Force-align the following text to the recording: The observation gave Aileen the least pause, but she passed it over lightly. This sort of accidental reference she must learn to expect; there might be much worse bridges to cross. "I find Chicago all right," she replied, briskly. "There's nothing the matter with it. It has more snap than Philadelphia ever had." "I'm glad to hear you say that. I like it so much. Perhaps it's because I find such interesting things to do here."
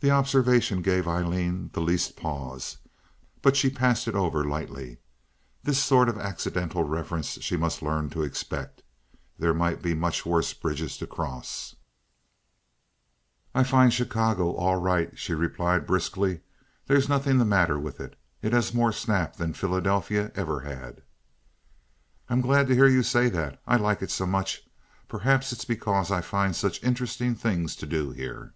The 0.00 0.10
observation 0.10 0.80
gave 0.82 1.08
Aileen 1.08 1.70
the 1.72 1.80
least 1.80 2.16
pause, 2.16 2.78
but 3.42 3.54
she 3.56 3.68
passed 3.70 4.08
it 4.08 4.14
over 4.14 4.44
lightly. 4.44 4.98
This 5.62 5.82
sort 5.82 6.08
of 6.08 6.18
accidental 6.18 6.84
reference 6.84 7.42
she 7.42 7.56
must 7.56 7.82
learn 7.82 8.08
to 8.10 8.22
expect; 8.22 8.82
there 9.38 9.52
might 9.54 9.82
be 9.82 9.94
much 9.94 10.24
worse 10.24 10.52
bridges 10.54 10.96
to 10.98 11.06
cross. 11.06 11.76
"I 13.54 13.62
find 13.62 13.92
Chicago 13.92 14.52
all 14.54 14.76
right," 14.76 15.18
she 15.18 15.34
replied, 15.34 15.86
briskly. 15.86 16.40
"There's 16.86 17.08
nothing 17.08 17.36
the 17.38 17.44
matter 17.46 17.78
with 17.78 18.00
it. 18.00 18.18
It 18.42 18.52
has 18.54 18.72
more 18.74 18.92
snap 18.92 19.36
than 19.36 19.52
Philadelphia 19.54 20.30
ever 20.34 20.60
had." 20.60 21.02
"I'm 22.28 22.40
glad 22.42 22.68
to 22.68 22.74
hear 22.74 22.88
you 22.88 23.02
say 23.02 23.28
that. 23.30 23.60
I 23.66 23.76
like 23.76 24.00
it 24.02 24.10
so 24.10 24.26
much. 24.26 24.62
Perhaps 25.08 25.52
it's 25.52 25.64
because 25.66 26.10
I 26.10 26.20
find 26.22 26.54
such 26.56 26.82
interesting 26.82 27.34
things 27.34 27.76
to 27.76 27.86
do 27.86 28.12
here." 28.12 28.52